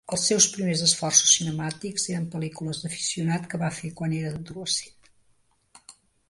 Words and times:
Els 0.15 0.21
seus 0.27 0.45
primers 0.51 0.79
esforços 0.85 1.33
cinemàtics 1.39 2.05
eren 2.13 2.25
pel·lícules 2.37 2.79
d'aficionat 2.85 3.45
que 3.53 3.61
va 3.65 3.71
fer 3.81 3.93
quan 4.01 4.17
era 4.23 4.33
adolescent. 4.41 5.13